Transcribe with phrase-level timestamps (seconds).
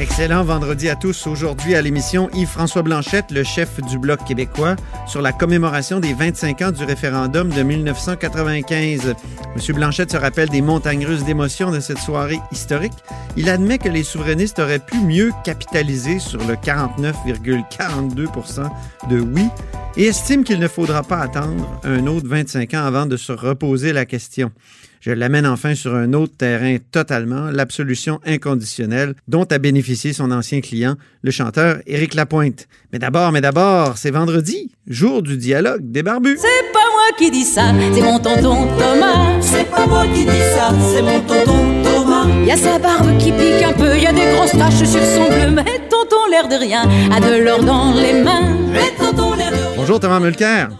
[0.00, 1.26] Excellent vendredi à tous.
[1.26, 4.76] Aujourd'hui à l'émission, Yves-François Blanchette, le chef du Bloc québécois,
[5.08, 9.16] sur la commémoration des 25 ans du référendum de 1995.
[9.56, 12.92] Monsieur Blanchette se rappelle des montagnes russes d'émotions de cette soirée historique.
[13.36, 18.70] Il admet que les souverainistes auraient pu mieux capitaliser sur le 49,42%
[19.10, 19.48] de oui
[19.96, 23.92] et estime qu'il ne faudra pas attendre un autre 25 ans avant de se reposer
[23.92, 24.52] la question.
[25.00, 30.60] Je l'amène enfin sur un autre terrain totalement, l'absolution inconditionnelle dont a bénéficié son ancien
[30.60, 32.66] client, le chanteur Éric Lapointe.
[32.92, 36.38] Mais d'abord, mais d'abord, c'est vendredi, jour du dialogue des barbus.
[36.38, 39.40] C'est pas moi qui dis ça, c'est mon tonton Thomas.
[39.40, 42.26] C'est pas moi qui dis ça, c'est mon tonton Thomas.
[42.44, 45.28] Y a sa barbe qui pique un peu, y a des grosses taches sur son
[45.28, 46.82] bleu, mais tonton l'air de rien,
[47.12, 48.56] a de l'or dans les mains.
[48.72, 49.74] Mais tonton l'air de rien.
[49.76, 50.70] Bonjour Thomas Mulcair.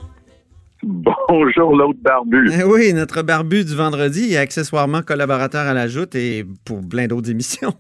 [0.83, 2.51] Bonjour l'autre barbu.
[2.53, 7.09] Eh oui, notre barbu du vendredi et accessoirement collaborateur à la joute et pour plein
[7.09, 7.73] d'autres émissions.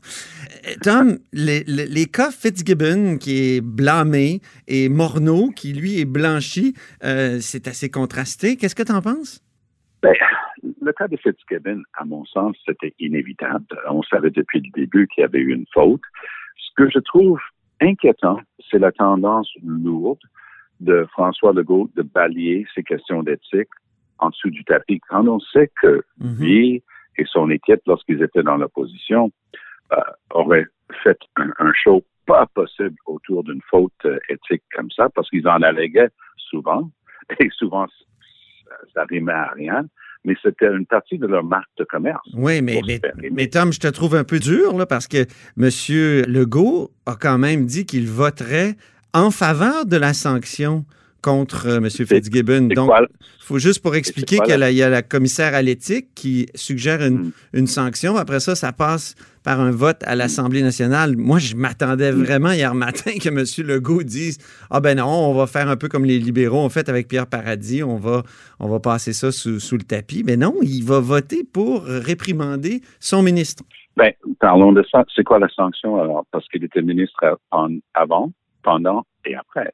[0.64, 6.04] Eh, Tom, les, les, les cas Fitzgibbon qui est blâmé et Morneau qui lui est
[6.04, 8.56] blanchi, euh, c'est assez contrasté.
[8.56, 9.40] Qu'est-ce que tu en penses?
[10.02, 10.14] Ben,
[10.82, 13.64] le cas de Fitzgibbon, à mon sens, c'était inévitable.
[13.88, 16.02] On savait depuis le début qu'il y avait eu une faute.
[16.56, 17.38] Ce que je trouve
[17.80, 20.18] inquiétant, c'est la tendance lourde
[20.80, 23.68] de François Legault de balayer ces questions d'éthique
[24.18, 25.00] en dessous du tapis.
[25.08, 26.36] Quand on sait que Mhm.
[26.40, 26.82] lui
[27.18, 29.30] et son équipe, lorsqu'ils étaient dans l'opposition,
[29.92, 29.96] euh,
[30.30, 30.66] auraient
[31.02, 35.48] fait un, un show pas possible autour d'une faute euh, éthique comme ça, parce qu'ils
[35.48, 36.90] en alléguaient souvent,
[37.40, 37.86] et souvent
[38.94, 39.86] ça, rimait à rien,
[40.24, 42.28] mais c'était une partie de leur marque de commerce.
[42.34, 42.80] Oui, mais,
[43.32, 45.24] mais Tom, je te trouve un peu dur là, parce que
[45.58, 46.24] M.
[46.30, 48.74] Legault a quand même dit qu'il voterait
[49.14, 50.84] en faveur de la sanction
[51.20, 51.90] contre euh, M.
[51.90, 52.68] Fitzgibbon.
[52.74, 52.90] Donc,
[53.40, 57.32] faut juste pour expliquer qu'il y a la commissaire à l'éthique qui suggère une, Mm.
[57.54, 58.16] une sanction.
[58.16, 61.16] Après ça, ça passe par un vote à l'Assemblée nationale.
[61.16, 62.22] Moi, je m'attendais Mm.
[62.22, 63.44] vraiment hier matin que M.
[63.66, 64.38] Legault dise
[64.70, 67.26] Ah ben non, on va faire un peu comme les libéraux ont fait avec Pierre
[67.26, 68.22] Paradis, on va,
[68.60, 70.22] on va passer ça sous, sous le tapis.
[70.24, 73.64] Mais non, il va voter pour réprimander son ministre.
[73.96, 75.04] Ben, parlons de ça.
[75.16, 76.24] C'est quoi la sanction alors?
[76.30, 77.38] Parce qu'il était ministre
[77.94, 78.30] avant,
[78.68, 79.72] pendant et après.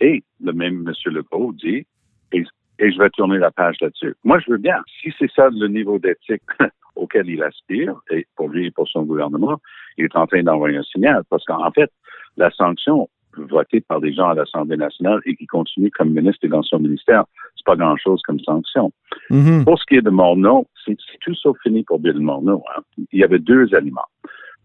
[0.00, 0.92] Et le même M.
[1.12, 1.86] Legault dit,
[2.32, 2.44] et,
[2.80, 4.16] et je vais tourner la page là-dessus.
[4.24, 4.78] Moi, je veux bien.
[5.00, 6.42] Si c'est ça le niveau d'éthique
[6.96, 9.58] auquel il aspire, et pour lui et pour son gouvernement,
[9.96, 11.22] il est en train d'envoyer un signal.
[11.30, 11.90] Parce qu'en fait,
[12.36, 16.48] la sanction votée par des gens à l'Assemblée nationale et qui continue comme ministre et
[16.48, 17.24] dans son ministère,
[17.56, 18.92] c'est pas grand-chose comme sanction.
[19.30, 19.64] Mhm.
[19.64, 22.62] Pour ce qui est de Morneau, c'est tout sauf fini pour Bill Morneau.
[22.76, 22.82] hein.
[23.12, 24.10] Il y avait deux éléments.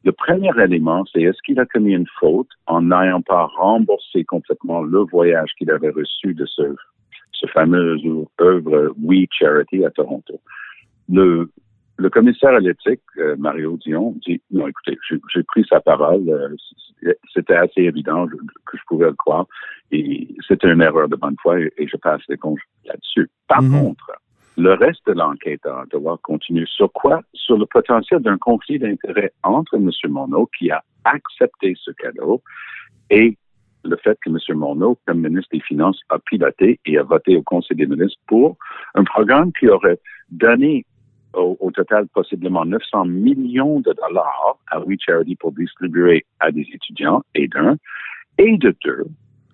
[0.03, 4.81] Le premier élément, c'est est-ce qu'il a commis une faute en n'ayant pas remboursé complètement
[4.81, 6.75] le voyage qu'il avait reçu de ce,
[7.31, 7.97] ce fameux
[8.40, 10.40] œuvre We Charity à Toronto?
[11.09, 11.50] Le,
[11.97, 14.97] le commissaire à l'éthique, euh, Mario Dion, dit non, écoutez,
[15.34, 19.46] j'ai pris sa parole, euh, c'était assez évident que je pouvais le croire,
[19.91, 23.30] et c'était une erreur de bonne foi et, et je passe les congés là-dessus.
[23.47, 24.12] Par contre,
[24.57, 27.22] le reste de l'enquête à Ottawa continue sur quoi?
[27.34, 29.91] Sur le potentiel d'un conflit d'intérêts entre M.
[30.09, 32.41] Monod, qui a accepté ce cadeau,
[33.12, 33.38] et
[33.84, 34.57] le fait que M.
[34.57, 38.57] Monod, comme ministre des Finances, a piloté et a voté au Conseil des ministres pour
[38.95, 40.00] un programme qui aurait
[40.31, 40.85] donné
[41.34, 47.21] au, total possiblement 900 millions de dollars à We Charity pour distribuer à des étudiants,
[47.36, 47.77] et d'un,
[48.39, 49.06] et de deux,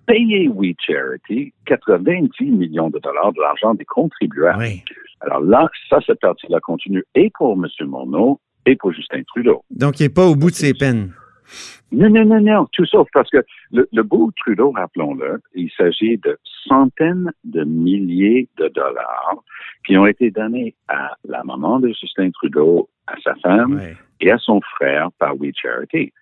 [0.06, 4.58] payer We Charity 90 millions de dollars de l'argent des contribuables.
[4.58, 4.82] Oui.
[5.20, 7.66] Alors là, ça, cette partie-là continue et pour M.
[7.88, 8.36] Monod
[8.66, 9.62] et pour Justin Trudeau.
[9.70, 11.12] Donc, il n'est pas au bout de ses peines.
[11.92, 16.18] Non, non, non, non, tout sauf parce que le, le beau Trudeau, rappelons-le, il s'agit
[16.18, 16.36] de
[16.66, 19.36] centaines de milliers de dollars
[19.86, 23.80] qui ont été donnés à la maman de Justin Trudeau, à sa femme
[24.20, 26.12] et à son frère par We Charity.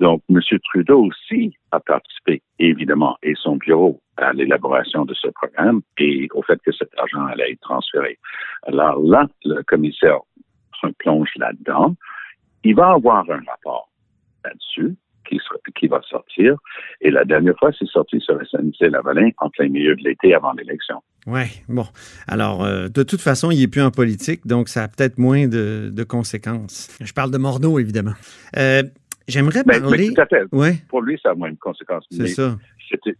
[0.00, 0.40] Donc, M.
[0.64, 6.42] Trudeau aussi a participé, évidemment, et son bureau à l'élaboration de ce programme et au
[6.42, 8.18] fait que cet argent allait être transféré.
[8.66, 10.18] Alors là, le commissaire
[10.80, 11.94] se plonge là-dedans.
[12.64, 13.90] il va avoir un rapport
[14.44, 14.96] là-dessus
[15.28, 16.56] qui, sera- qui va sortir.
[17.00, 21.02] Et la dernière fois, c'est sorti sur SNC-Lavalin en plein milieu de l'été avant l'élection.
[21.26, 21.86] Oui, bon.
[22.28, 25.48] Alors, euh, de toute façon, il n'est plus en politique, donc ça a peut-être moins
[25.48, 26.96] de, de conséquences.
[27.00, 28.14] Je parle de Morneau, évidemment.
[28.56, 28.82] Euh,
[29.28, 30.14] J'aimerais Mais, mais parler...
[30.14, 30.42] tout à fait.
[30.52, 32.06] Oui, Pour lui, ça a moins de conséquences.
[32.10, 32.56] c'est Mais ça.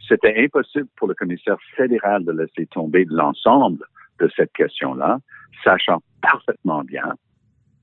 [0.08, 3.85] c'était- impossible pour le commissaire fédéral de laisser tomber l'ensemble
[4.20, 5.19] de cette question-là,
[5.64, 7.14] sachant parfaitement bien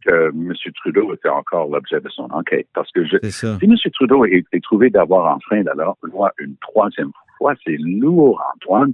[0.06, 0.54] que M.
[0.76, 2.68] Trudeau était encore l'objet de son enquête.
[2.74, 3.76] Parce que je, si M.
[3.94, 8.94] Trudeau est, est trouvé d'avoir enfreint la loi une troisième fois, c'est lourd, Antoine.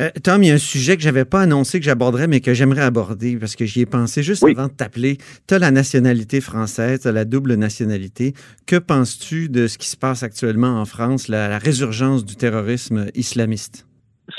[0.00, 2.54] Euh, Tom, il y a un sujet que j'avais pas annoncé que j'aborderais, mais que
[2.54, 4.52] j'aimerais aborder parce que j'y ai pensé juste Oui.
[4.52, 5.18] avant de t'appeler.
[5.46, 8.32] Tu as la nationalité française, tu as la double nationalité.
[8.66, 13.06] Que penses-tu de ce qui se passe actuellement en France, la, la résurgence du terrorisme
[13.14, 13.86] islamiste?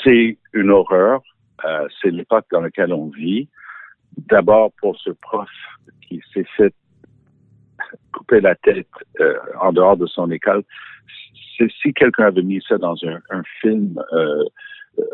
[0.04, 1.22] C'est une horreur.
[1.66, 3.48] Euh, c'est l'époque dans laquelle on vit.
[4.30, 5.50] D'abord pour ce prof
[6.08, 6.74] qui s'est fait
[8.12, 8.88] couper la tête
[9.20, 10.64] euh, en dehors de son école.
[11.58, 14.44] Si quelqu'un avait mis ça dans un, un film, euh,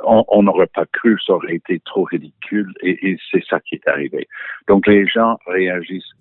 [0.03, 3.87] on n'aurait pas cru, ça aurait été trop ridicule et, et c'est ça qui est
[3.87, 4.27] arrivé.
[4.67, 6.13] Donc les gens réagissent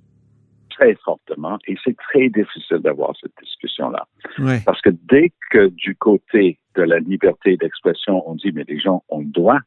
[0.71, 4.07] très fortement et c'est très difficile d'avoir cette discussion-là.
[4.65, 9.03] Parce que dès que du côté de la liberté d'expression, on dit, mais les gens
[9.09, 9.59] ont le droit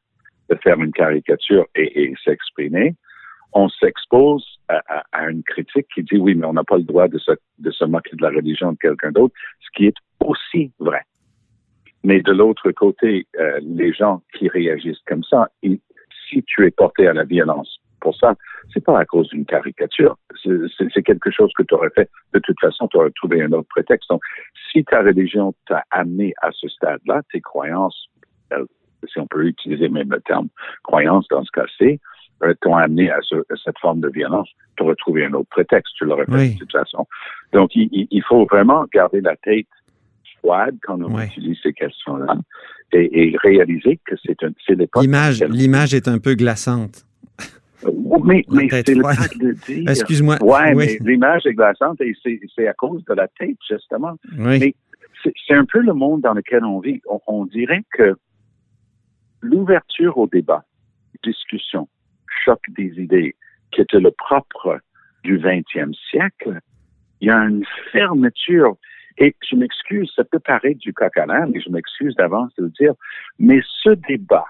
[0.50, 2.96] de faire une caricature et, et s'exprimer,
[3.54, 4.46] on s'expose
[5.12, 7.86] à, une critique qui dit, oui, mais on n'a pas le droit de se, de
[7.86, 11.02] moquer de la religion de quelqu'un d'autre, ce qui est aussi vrai.
[12.04, 17.08] Mais de l'autre côté, euh, les gens qui réagissent comme ça, si tu es porté
[17.08, 18.36] à la violence pour ça,
[18.74, 20.18] c'est pas à cause d'une caricature.
[20.44, 22.10] C'est- quelque chose que tu aurais fait.
[22.34, 24.10] De toute façon, tu aurais trouvé un autre prétexte.
[24.10, 24.22] Donc,
[24.72, 28.08] si ta religion t'a amené à ce stade-là, tes croyances,
[28.54, 28.66] euh,
[29.08, 30.48] si on peut utiliser même le terme
[30.84, 32.00] croyance dans ce cas-ci,
[32.62, 35.94] t'ont amené à, ce- à cette forme de violence, tu aurais trouvé un autre prétexte,
[35.98, 36.54] tu l'aurais fait Oui.
[36.56, 37.06] de toute façon.
[37.54, 39.68] Donc, il, faut vraiment garder la tête
[40.40, 42.36] froide quand on utilise ces questions-là
[42.94, 45.04] et, et réaliser que c'est l'époque.
[45.04, 47.06] L'image, l'image est un peu glaçante.
[47.86, 47.90] Euh,
[48.24, 49.90] Mais, c'est le cas de dire.
[49.90, 50.38] Excuse-moi.
[50.44, 50.98] Ouais, Oui.
[51.02, 52.14] mais l'image est glaçante et
[52.56, 54.14] c'est à cause de la tête, justement.
[54.38, 54.60] Oui.
[54.60, 54.76] Mais
[55.24, 57.02] c'est c'est un peu le monde dans lequel on vit.
[57.10, 58.16] On, on dirait que
[59.42, 60.64] l'ouverture au débat,
[61.24, 61.88] discussion,
[62.44, 63.36] choc des idées,
[63.72, 64.80] qui était le propre
[65.24, 66.60] du 20e siècle,
[67.20, 68.76] il y a une fermeture.
[69.18, 72.64] Et je m'excuse, ça peut paraître du coq à l'âne, et je m'excuse d'avance de
[72.64, 72.94] le dire,
[73.40, 74.46] mais ce débat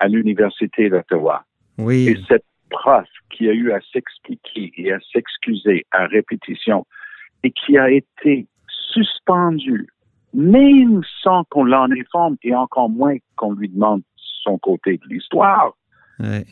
[0.00, 1.44] à l'Université d'Ottawa,
[1.78, 2.24] et Oui.
[2.28, 6.86] cette prof qui a eu à s'expliquer et à s'excuser à répétition
[7.44, 9.86] et qui a été suspendue,
[10.32, 14.02] même sans qu'on l'en informe et encore moins qu'on lui demande
[14.42, 15.74] son côté de l'histoire,
[16.20, 16.44] Ouais.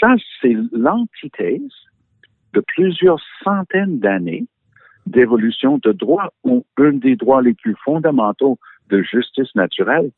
[0.00, 1.60] Ça, c'est l'antithèse
[2.52, 4.46] de plusieurs centaines d'années
[5.06, 8.58] d'évolution de droit ou un des droits les plus fondamentaux
[8.90, 10.10] de justice naturelle,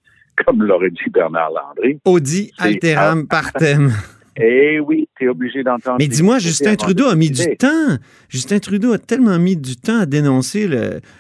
[0.45, 2.01] comme l'aurait dit Bernard Landry.
[2.05, 3.91] Audi alteram partem.
[4.41, 5.97] Eh oui, tu es obligé d'entendre.
[5.99, 7.99] Mais dis-moi, Justin Trudeau de a mis du temps.
[8.29, 10.69] Justin Trudeau a tellement mis du temps à dénoncer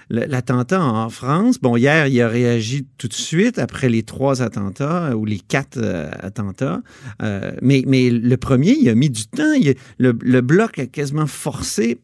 [0.08, 1.58] l'attentat en France.
[1.60, 5.78] Bon, hier, il a réagi tout de suite après les trois attentats ou les quatre
[5.78, 6.80] euh, attentats.
[7.22, 9.52] Euh, mais, mais le premier, il a mis du temps.
[9.58, 11.98] Il- le, le bloc a quasiment forcé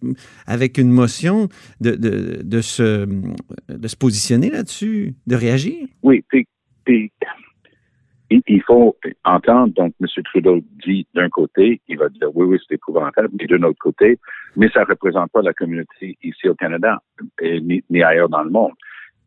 [0.46, 1.48] avec une motion
[1.80, 3.06] de, de, de se,
[3.68, 5.76] de se positionner là-dessus, de réagir.
[6.02, 6.46] Oui, puis,
[8.46, 10.06] il, faut entendre, donc, M.
[10.24, 14.18] Trudeau dit d'un côté, il va dire oui, oui, c'est épouvantable, mais d'un autre côté,
[14.56, 17.00] mais ça ne représente pas la communauté ici au Canada,
[17.40, 18.72] et ni, ailleurs dans le monde.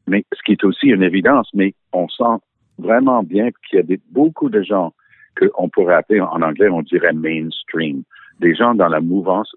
[0.07, 2.41] Mais ce qui est aussi une évidence, mais on sent
[2.77, 4.93] vraiment bien qu'il y a des, beaucoup de gens
[5.37, 8.03] qu'on pourrait appeler en anglais, on dirait mainstream,
[8.39, 9.55] des gens dans la mouvance,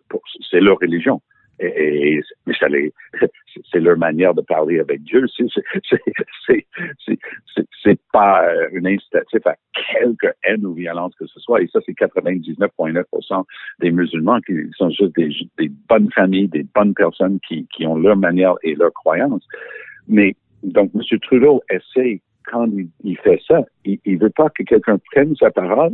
[0.51, 1.21] c'est leur religion.
[1.61, 2.21] Et,
[2.59, 2.67] ça
[3.73, 5.27] c'est leur manière de parler avec Dieu.
[5.37, 5.47] C'est-
[5.87, 6.03] c'est-
[7.07, 11.63] c'est- pas une incitatif à quelque haine ou violence que ce soit.
[11.63, 13.45] Et ça, c'est 99,9%
[13.79, 17.97] des musulmans qui sont juste des, des bonnes familles, des bonnes personnes qui, qui ont
[17.97, 19.47] leur manière et leur croyance.
[20.09, 21.19] Mais donc, M.
[21.21, 25.51] Trudeau essaie, quand il, il fait ça, il, il veut pas que quelqu'un prenne sa
[25.51, 25.93] parole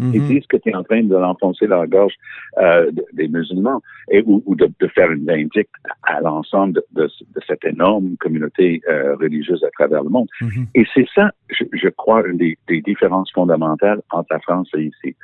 [0.00, 0.28] et Mhm.
[0.28, 2.14] disent que tu es en train de l'enfoncer dans la gorge
[2.58, 5.74] euh, de- des musulmans et ou, ou de, de faire une vindicte
[6.04, 10.28] à l'ensemble de, de- de cette énorme communauté euh, religieuse à travers le monde.
[10.40, 10.66] Mhm.
[10.74, 14.82] Et c'est ça, je, je crois, une des, des différences fondamentales entre la France et
[14.84, 15.16] ici.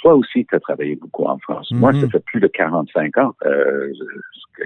[0.00, 1.70] Toi aussi, tu as travaillé beaucoup en France.
[1.72, 2.10] Moi, ça Mhm.
[2.10, 3.34] fait plus de 45 ans.
[3.44, 3.92] Euh,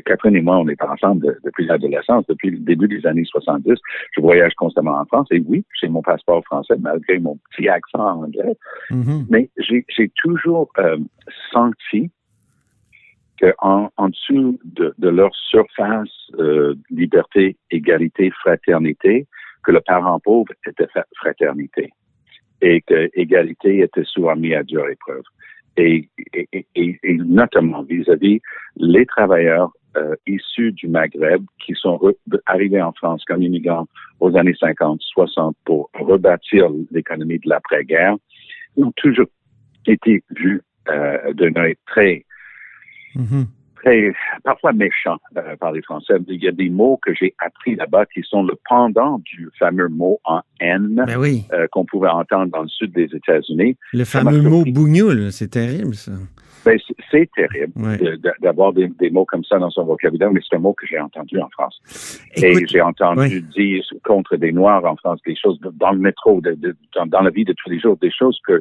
[0.04, 3.78] Catherine et moi, on est ensemble de- depuis l'adolescence, depuis le début des années 70.
[4.16, 5.28] Je voyage constamment en France.
[5.30, 8.54] Et oui, j'ai mon passeport français, malgré mon petit accent anglais.
[8.90, 9.26] Mhm.
[9.30, 10.98] Mais j'ai j'ai toujours euh,
[11.52, 12.10] senti
[13.40, 16.08] qu'en en dessous de, de leur surface
[16.38, 19.26] euh, liberté, égalité, fraternité,
[19.64, 20.86] que le parent pauvre était
[21.16, 21.90] fraternité
[22.62, 25.23] et que égalité était souvent mis à dure épreuve.
[25.76, 28.40] Et, et, et, et notamment vis-à-vis
[28.76, 32.00] les travailleurs euh, issus du Maghreb qui sont
[32.47, 33.87] arrivés en France comme immigrants
[34.21, 38.16] aux années 50, 60 pour rebâtir l'économie de l'après-guerre,
[38.76, 39.26] ont toujours
[39.87, 42.25] été vus euh, d'un œil très,
[43.14, 43.47] Mhm.
[43.82, 44.12] Très,
[44.44, 46.14] parfois méchant euh, par les Français.
[46.28, 49.88] Il y a des mots que j'ai appris là-bas qui sont le pendant du fameux
[49.88, 51.44] mot en N Ben oui.
[51.52, 53.76] euh, qu'on pouvait entendre dans le sud des États-Unis.
[53.92, 54.72] Le fameux mot surpris.
[54.72, 56.12] bougnoul, c'est terrible, ça.
[56.64, 56.78] Ben,
[57.10, 57.96] c'est- terrible Ouais.
[57.96, 60.72] de- de- d'avoir des, des mots comme ça dans son vocabulaire, mais c'est un mot
[60.74, 62.20] que j'ai entendu en France.
[62.36, 63.40] Et j'ai entendu ouais.
[63.56, 67.30] dire contre des Noirs en France des choses dans le métro, de- dans, dans la
[67.30, 68.60] vie de tous les jours, des choses que,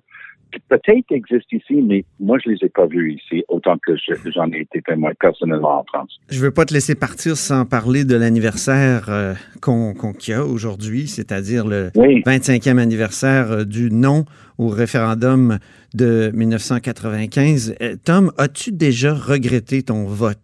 [0.67, 4.51] peut-être existent ici, mais moi, je les ai pas vues ici, autant que je- j'en
[4.51, 6.20] ai été témoin personnellement en France.
[6.29, 9.93] Je veux pas te laisser partir sans parler de l'anniversaire euh, qu'on
[10.27, 12.22] y a aujourd'hui, c'est-à-dire le Oui.
[12.25, 14.25] 25e anniversaire euh, du non
[14.58, 15.58] au référendum
[15.93, 17.75] de 1995.
[17.81, 20.38] Euh, Tom, as-tu déjà regretté ton vote?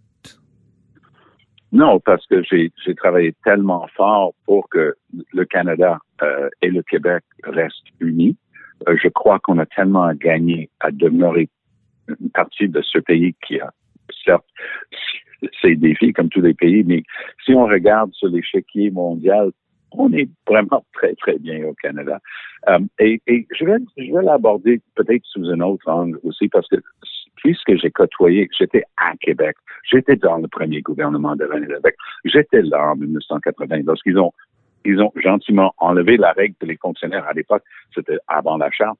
[1.73, 4.95] Non, parce que j'ai travaillé tellement fort pour que
[5.33, 5.99] le Canada
[6.61, 8.37] et le Québec restent unis.
[8.87, 11.49] Euh, je crois qu'on a tellement gagné à demeurer
[12.07, 13.71] une partie de ce pays qui a
[14.23, 14.45] certes
[15.61, 17.03] ses défis comme tous les pays, mais
[17.45, 19.51] si on regarde sur l'échiquier mondial,
[19.91, 22.19] on est vraiment très, très bien au Canada.
[22.69, 26.67] Euh, et, et je vais, je vais l'aborder peut-être sous un autre angle aussi parce
[26.67, 26.77] que
[27.35, 29.55] puisque j'ai côtoyé, j'étais à Québec,
[29.89, 34.33] j'étais dans le premier gouvernement de René Lévesque, j'étais là en 1980 lorsqu'ils ont
[34.87, 37.63] ils ont gentiment enlevé la règle que les fonctionnaires à l'époque,
[37.93, 38.97] c'était avant la charte,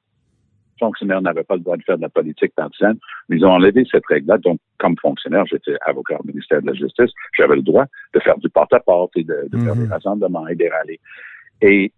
[0.76, 3.52] les fonctionnaires n'avaient pas le droit de faire de la politique partisane, mais ils ont
[3.52, 4.38] enlevé cette règle-là.
[4.38, 8.38] Donc, comme fonctionnaire, j'étais avocat au ministère de la Justice, j'avais le droit de faire
[8.38, 9.86] du porte-à-porte et de, de faire Mhm.
[9.86, 11.00] des rassemblements et des rallyes.
[11.62, 11.92] Et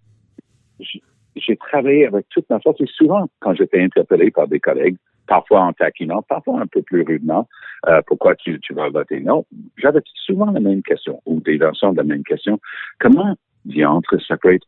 [1.37, 5.61] j'ai travaillé avec toute ma force et souvent, quand j'étais interpellé par des collègues, parfois
[5.61, 7.49] en taquinant, parfois un peu plus rudement,
[7.89, 11.93] euh, pourquoi tu, tu vas voter non, j'avais souvent la même question ou des versions
[11.93, 12.59] de la même question.
[12.99, 14.67] Comment diantre ça peut être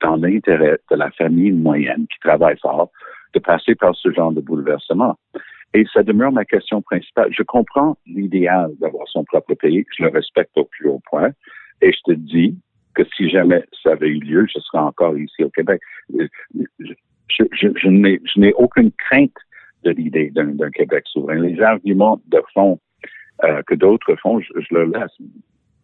[0.00, 2.90] dans l'intérêt de la famille moyenne qui travaille fort
[3.34, 5.16] de passer par ce genre de bouleversement?
[5.74, 7.32] Et ça demeure ma question principale.
[7.32, 9.86] Je comprends l'idéal d'avoir son propre pays.
[9.96, 11.30] Je le respecte au plus haut point.
[11.80, 12.56] Et je te dis
[12.94, 15.80] que si jamais ça avait eu lieu, je serais encore ici au Québec.
[16.18, 16.28] Euh,
[17.30, 19.38] Je, n'ai aucune crainte
[19.84, 21.36] de l'idée d'un d'un Québec souverain.
[21.36, 22.78] Les arguments de fond
[23.44, 25.16] euh, que d'autres font, je, je le laisse.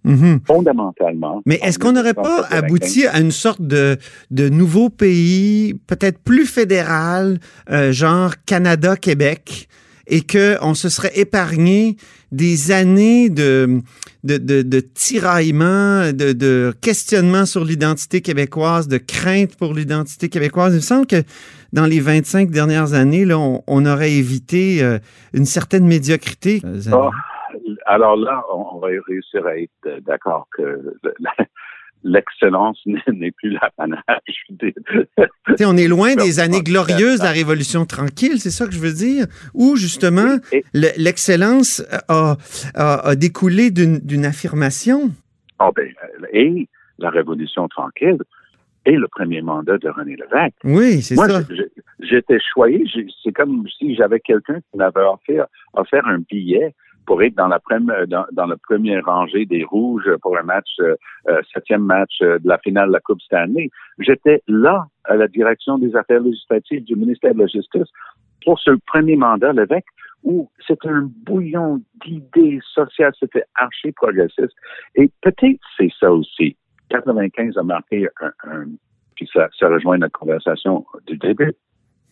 [0.08, 0.40] Mhm.
[0.46, 1.42] Fondamentalement.
[1.44, 3.98] Mais est-ce qu'on n'aurait pas abouti à une sorte de,
[4.30, 7.38] de nouveau pays, peut-être plus fédéral,
[7.70, 9.68] euh, genre Canada-Québec,
[10.06, 11.96] et qu'on se serait épargné
[12.32, 13.82] des années de,
[14.24, 20.72] de, de, de tiraillement, de, de questionnement sur l'identité québécoise, de crainte pour l'identité québécoise?
[20.72, 21.22] Il me semble que
[21.74, 24.98] dans les 25 dernières années, là, on, on aurait évité euh,
[25.34, 26.62] une certaine médiocrité.
[26.90, 27.10] Ah,
[27.88, 30.94] alors là, on, on va réussir à être euh, d'accord que
[32.04, 34.02] l'excellence n'est plus l'apanage.
[35.60, 38.92] on est loin des années glorieuses de la Révolution tranquille, c'est ça que je veux
[38.92, 40.36] dire, où justement
[40.72, 42.36] l'excellence a,
[42.74, 45.10] a- a découlé d'une affirmation?
[45.58, 45.88] Ah ben,
[46.22, 46.68] euh, et
[46.98, 48.18] la Révolution tranquille
[48.86, 50.54] et le premier mandat de René Lévesque.
[50.64, 51.40] Oui, c'est ça.
[52.00, 52.84] j'étais choyé.
[53.24, 56.74] C'est comme si j'avais quelqu'un qui m'avait offert, offert un billet
[57.08, 60.68] pour être dans la, prem- dans, dans la première rangée des Rouges pour un match,
[60.80, 60.94] euh,
[61.30, 63.70] euh, septième match euh, de la finale de la Coupe Stanley.
[63.98, 67.88] J'étais là à la direction des affaires législatives du ministère de la Justice
[68.44, 69.86] pour ce premier mandat, l'évêque,
[70.22, 74.54] où c'était un bouillon d'idées sociales, c'était archi progressiste.
[74.94, 76.56] Et peut-être c'est ça aussi.
[76.90, 78.64] 95 a marqué un, un
[79.14, 81.52] puis ça, ça rejoint notre conversation du début.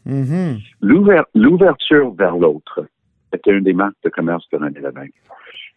[0.06, 0.58] Mhm.
[0.80, 2.86] L'ouver- L'ouverture vers l'autre
[3.32, 5.14] était une des marques de commerce de René Lévesque.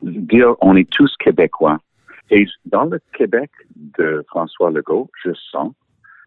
[0.02, 1.80] Dire on est tous québécois.
[2.32, 3.50] Et dans le Québec
[3.98, 5.74] de François Legault, je sens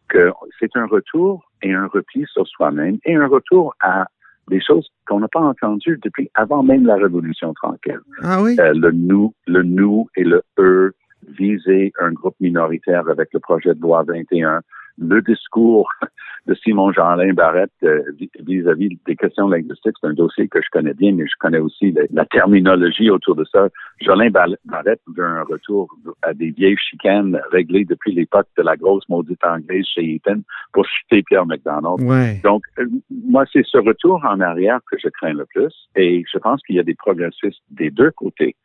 [0.09, 4.07] que c'est un retour et un repli sur soi-même et un retour à
[4.49, 8.01] des choses qu'on n'a pas entendues depuis avant même la Révolution tranquille.
[8.23, 8.57] Ah oui?
[8.59, 10.93] Euh, le nous, le nous et le eux,
[11.39, 14.61] viser un groupe minoritaire avec le projet de loi 21,
[14.99, 15.91] le discours
[16.47, 18.03] de Simon Jeanlin Barrette euh,
[18.41, 19.95] vis-à-vis des questions linguistiques.
[20.01, 23.37] C'est un dossier que je connais bien, mais je connais aussi la, la terminologie autour
[23.37, 23.69] de ça.
[24.01, 25.89] Jeanlin Barrette veut un retour
[26.23, 30.85] à des vieilles chicanes réglées depuis l'époque de la grosse maudite anglaise chez Eaton pour
[30.87, 32.01] chuter Pierre McDonald.
[32.03, 32.41] Ouais.
[32.43, 35.73] Donc, euh, moi, c'est ce retour en arrière que je crains le plus.
[35.97, 38.57] Et je pense qu'il y a des progressistes des deux côtés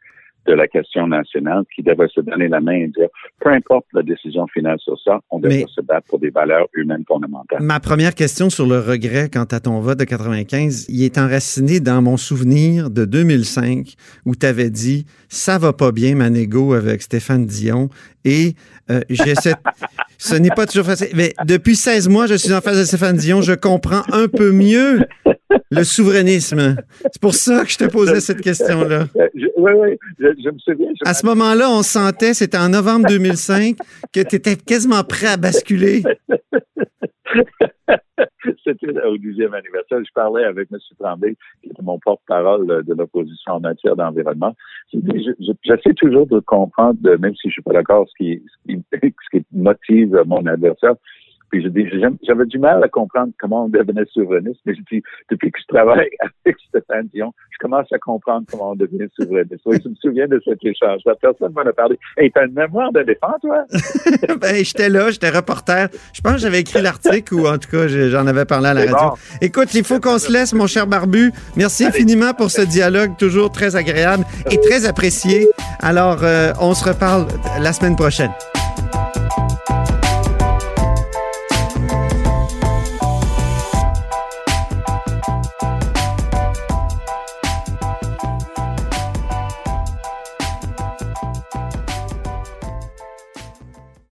[0.48, 4.02] de la question nationale qui devraient se donner la main et dire, peu importe la
[4.02, 7.62] décision finale sur ça, on devrait se battre pour des valeurs humaines fondamentales.
[7.62, 11.80] Ma première question sur le regret quant à ton vote de 95, il est enraciné
[11.80, 13.94] dans mon souvenir de 2005
[14.26, 17.90] où tu avais dit ça va pas bien Manego avec Stéphane Dion
[18.24, 18.54] et
[18.90, 19.54] euh, j'essaie
[20.18, 21.10] ce n'est pas toujours facile.
[21.16, 24.52] Mais depuis 16 mois je suis en face de Stéphane Dion, je comprends un peu
[24.52, 25.02] mieux
[25.72, 26.76] le souverainisme.
[27.12, 29.06] C'est pour ça que je te posais cette question là.
[29.16, 29.28] Euh,
[29.58, 30.90] Oui, oui, je, je me souviens.
[30.96, 33.76] je À ce moment-là, on sentait, c'était en novembre 2005,
[34.14, 36.04] que tu étais quasiment prêt à basculer.
[38.64, 40.00] C'était au dixième anniversaire.
[40.00, 40.80] Je parlais avec M.
[41.00, 44.56] Tremblay, qui était mon porte-parole de l'opposition en matière d'environnement.
[44.94, 48.84] J'essaie toujours de comprendre, même si je suis pas d'accord, ce qui, ce qui,
[49.32, 50.96] ce qui motive mon adversaire.
[51.50, 51.88] Puis je dis,
[52.24, 55.74] j'avais du mal à comprendre comment on devenait souverainiste, mais je dis, depuis que je
[55.74, 56.10] travaille
[56.46, 59.62] avec Stéphane Dion, je commence à comprendre comment on devient souverainiste.
[59.66, 61.02] Oui, je me souviens de cet échange.
[61.06, 61.98] La personne m'en a parlé.
[62.18, 63.66] Hey, t'as une mémoire d'éléphant, toi?
[64.42, 65.88] ben, j'étais là, j'étais reporter.
[66.14, 68.82] Je pense que j'avais écrit l'article ou en tout cas, j'en avais parlé à la
[68.82, 68.96] radio.
[68.96, 69.16] bon.
[69.42, 71.32] Écoute, il faut qu'on se laisse, mon cher Barbu.
[71.56, 75.48] Merci infiniment pour ce dialogue toujours très agréable et très apprécié.
[75.80, 77.28] Alors, euh, on se reparle
[77.62, 78.32] la semaine prochaine.